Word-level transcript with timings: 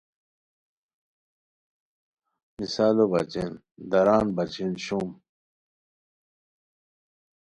مثالو 2.57 3.05
بچین 3.11 3.51
دُران 3.91 4.25
بچین 4.35 4.71
شوم 4.83 5.09